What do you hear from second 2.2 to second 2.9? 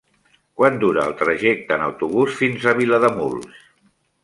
fins a